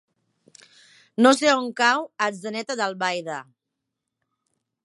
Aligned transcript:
No 1.25 1.33
sé 1.41 1.51
on 1.57 1.69
cau 1.81 2.09
Atzeneta 2.29 2.79
d'Albaida. 2.81 3.39